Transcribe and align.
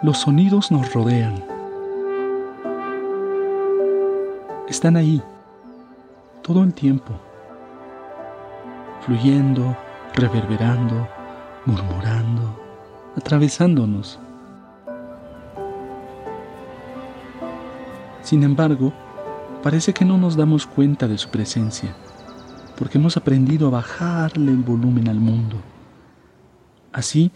Los 0.00 0.18
sonidos 0.18 0.70
nos 0.70 0.94
rodean. 0.94 1.44
Están 4.68 4.96
ahí, 4.96 5.20
todo 6.40 6.62
el 6.62 6.72
tiempo, 6.72 7.14
fluyendo, 9.04 9.76
reverberando, 10.14 11.08
murmurando, 11.66 12.60
atravesándonos. 13.16 14.20
Sin 18.22 18.44
embargo, 18.44 18.92
parece 19.64 19.92
que 19.92 20.04
no 20.04 20.16
nos 20.16 20.36
damos 20.36 20.64
cuenta 20.64 21.08
de 21.08 21.18
su 21.18 21.28
presencia, 21.28 21.92
porque 22.78 22.98
hemos 22.98 23.16
aprendido 23.16 23.66
a 23.66 23.70
bajarle 23.70 24.52
el 24.52 24.62
volumen 24.62 25.08
al 25.08 25.18
mundo. 25.18 25.56
Así, 26.92 27.32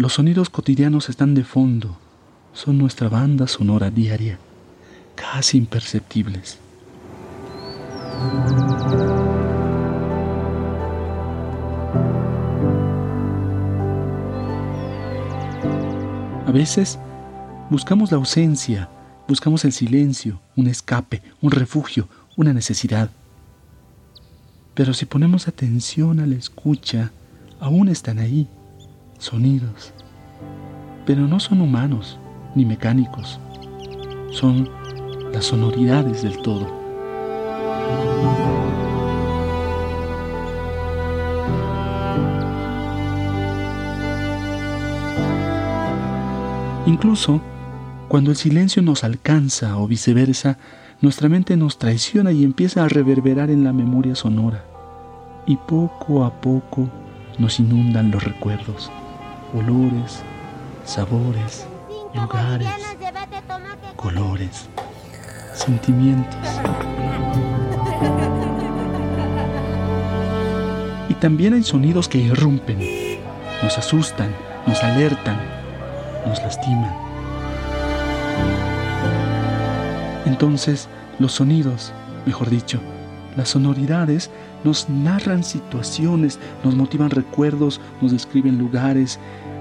los 0.00 0.14
sonidos 0.14 0.48
cotidianos 0.48 1.10
están 1.10 1.34
de 1.34 1.44
fondo, 1.44 1.98
son 2.54 2.78
nuestra 2.78 3.10
banda 3.10 3.46
sonora 3.46 3.90
diaria, 3.90 4.38
casi 5.14 5.58
imperceptibles. 5.58 6.58
A 16.46 16.50
veces 16.50 16.98
buscamos 17.68 18.10
la 18.10 18.16
ausencia, 18.16 18.88
buscamos 19.28 19.66
el 19.66 19.72
silencio, 19.72 20.40
un 20.56 20.68
escape, 20.68 21.20
un 21.42 21.50
refugio, 21.50 22.08
una 22.38 22.54
necesidad. 22.54 23.10
Pero 24.72 24.94
si 24.94 25.04
ponemos 25.04 25.46
atención 25.46 26.20
a 26.20 26.26
la 26.26 26.36
escucha, 26.36 27.12
aún 27.60 27.90
están 27.90 28.18
ahí 28.18 28.48
sonidos, 29.20 29.92
pero 31.06 31.28
no 31.28 31.38
son 31.40 31.60
humanos 31.60 32.18
ni 32.54 32.64
mecánicos, 32.64 33.38
son 34.32 34.68
las 35.32 35.44
sonoridades 35.44 36.22
del 36.22 36.40
todo. 36.42 36.66
Incluso 46.86 47.40
cuando 48.08 48.30
el 48.30 48.36
silencio 48.36 48.82
nos 48.82 49.04
alcanza 49.04 49.78
o 49.78 49.86
viceversa, 49.86 50.58
nuestra 51.00 51.28
mente 51.28 51.56
nos 51.56 51.78
traiciona 51.78 52.32
y 52.32 52.42
empieza 52.42 52.84
a 52.84 52.88
reverberar 52.88 53.50
en 53.50 53.64
la 53.64 53.72
memoria 53.72 54.14
sonora. 54.14 54.64
Y 55.46 55.56
poco 55.56 56.24
a 56.24 56.40
poco 56.40 56.88
nos 57.38 57.60
inundan 57.60 58.10
los 58.10 58.24
recuerdos 58.24 58.90
olores, 59.54 60.22
sabores, 60.84 61.66
lugares, 62.14 62.68
colores, 63.96 64.68
sentimientos. 65.54 66.48
Y 71.08 71.14
también 71.14 71.54
hay 71.54 71.62
sonidos 71.62 72.08
que 72.08 72.18
irrumpen, 72.18 72.78
nos 73.62 73.76
asustan, 73.76 74.34
nos 74.66 74.82
alertan, 74.82 75.40
nos 76.26 76.40
lastiman. 76.40 76.94
Entonces, 80.26 80.88
los 81.18 81.32
sonidos, 81.32 81.92
mejor 82.24 82.48
dicho, 82.48 82.80
las 83.36 83.48
sonoridades 83.48 84.30
nos 84.64 84.88
narran 84.88 85.44
situaciones, 85.44 86.38
nos 86.64 86.74
motivan 86.74 87.10
recuerdos, 87.10 87.80
nos 88.00 88.12
describen 88.12 88.58
lugares 88.58 89.18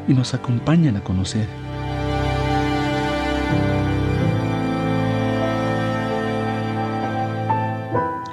y 0.07 0.13
nos 0.13 0.33
acompañan 0.33 0.97
a 0.97 1.03
conocer. 1.03 1.47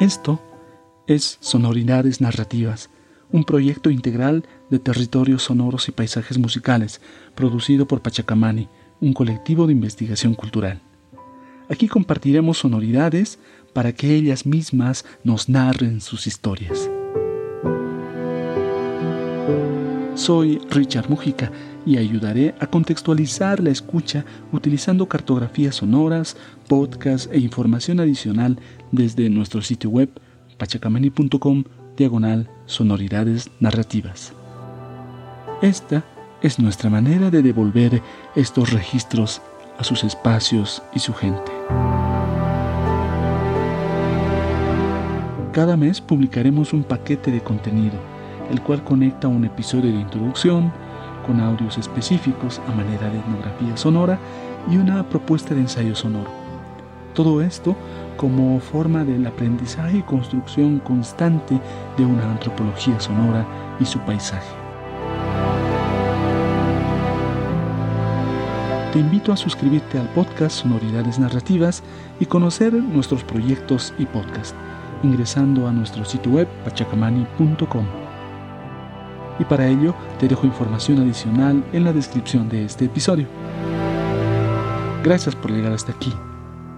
Esto 0.01 0.41
es 1.07 1.39
Sonoridades 1.41 2.21
Narrativas, 2.21 2.91
un 3.33 3.45
proyecto 3.45 3.91
integral 3.91 4.47
de 4.71 4.79
territorios 4.79 5.45
sonoros 5.45 5.89
y 5.89 5.93
paisajes 5.93 6.39
musicales, 6.39 7.01
producido 7.35 7.87
por 7.89 8.03
Pachacamani, 8.03 8.69
un 9.01 9.13
colectivo 9.13 9.67
de 9.67 9.73
investigación 9.73 10.35
cultural. 10.35 10.83
Aquí 11.69 11.89
compartiremos 11.89 12.59
sonoridades 12.59 13.39
para 13.73 13.93
que 13.93 14.15
ellas 14.15 14.47
mismas 14.47 15.05
nos 15.25 15.49
narren 15.49 16.01
sus 16.01 16.27
historias. 16.27 16.89
Soy 20.15 20.59
Richard 20.71 21.11
Mujica 21.11 21.53
y 21.85 21.99
ayudaré 21.99 22.55
a 22.59 22.67
contextualizar 22.67 23.63
la 23.63 23.71
escucha 23.71 24.25
utilizando 24.51 25.07
cartografías 25.07 25.77
sonoras, 25.77 26.37
podcasts 26.69 27.29
e 27.31 27.39
información 27.39 28.01
adicional 28.01 28.59
desde 28.93 29.29
nuestro 29.29 29.61
sitio 29.61 29.91
web 29.91 30.11
pachacamani.com 30.57 31.65
diagonal 31.97 32.49
sonoridades 32.65 33.51
narrativas. 33.61 34.33
Esta 35.63 36.05
es 36.43 36.59
nuestra 36.59 36.91
manera 36.91 37.31
de 37.31 37.43
devolver 37.43 38.03
estos 38.35 38.73
registros 38.73 39.43
a 39.79 39.85
sus 39.85 40.05
espacios 40.05 40.83
y 40.95 40.99
su 40.99 41.13
gente. 41.15 41.53
Cada 45.53 45.77
mes 45.77 46.01
publicaremos 46.01 46.73
un 46.73 46.83
paquete 46.83 47.31
de 47.31 47.41
contenido, 47.41 47.95
el 48.51 48.61
cual 48.61 48.85
conecta 48.85 49.29
un 49.29 49.45
episodio 49.45 49.91
de 49.91 50.01
introducción 50.01 50.73
con 51.27 51.41
audios 51.41 51.79
específicos 51.79 52.61
a 52.69 52.73
manera 52.73 53.09
de 53.09 53.19
etnografía 53.19 53.77
sonora 53.77 54.19
y 54.71 54.77
una 54.77 55.09
propuesta 55.09 55.55
de 55.55 55.63
ensayo 55.63 55.95
sonoro. 55.95 56.31
Todo 57.15 57.41
esto 57.41 57.75
como 58.17 58.61
forma 58.61 59.05
del 59.05 59.27
aprendizaje 59.27 59.99
y 59.99 60.03
construcción 60.03 60.79
constante 60.81 61.59
de 61.97 62.05
una 62.05 62.31
antropología 62.31 63.01
sonora 63.01 63.47
y 63.81 63.87
su 63.87 63.99
paisaje. 64.01 64.66
Te 68.97 69.01
invito 69.01 69.31
a 69.31 69.37
suscribirte 69.37 69.99
al 69.99 70.09
podcast 70.15 70.63
Sonoridades 70.63 71.19
Narrativas 71.19 71.83
y 72.19 72.25
conocer 72.25 72.73
nuestros 72.73 73.25
proyectos 73.25 73.93
y 73.99 74.07
podcasts, 74.07 74.55
ingresando 75.03 75.69
a 75.69 75.71
nuestro 75.71 76.03
sitio 76.07 76.33
web 76.33 76.49
pachacamani.com. 76.65 77.85
Y 79.39 79.45
para 79.45 79.69
ello 79.69 79.95
te 80.19 80.29
dejo 80.29 80.47
información 80.47 80.99
adicional 81.01 81.63
en 81.75 81.85
la 81.85 81.93
descripción 81.93 82.49
de 82.49 82.65
este 82.65 82.87
episodio. 82.87 83.27
Gracias 85.05 85.37
por 85.37 85.51
llegar 85.51 85.75
hasta 85.75 85.93
aquí. 85.93 86.15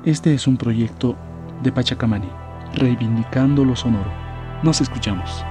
Este 0.04 0.34
es 0.34 0.48
un 0.48 0.56
proyecto 0.56 1.14
de 1.62 1.70
Pachacamani, 1.70 2.30
reivindicando 2.74 3.64
lo 3.64 3.76
sonoro. 3.76 4.10
Nos 4.64 4.80
escuchamos. 4.80 5.44